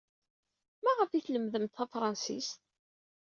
[0.83, 2.49] Maɣef ay tlemdemt tafṛansit?